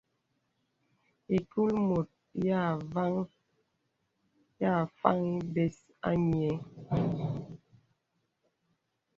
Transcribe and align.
Ìkul 1.37 1.69
mùt 1.87 2.07
yā 4.61 4.73
fàŋ 5.01 5.19
bēs 5.53 5.75
à 6.09 6.11
nyə̀. 6.29 6.55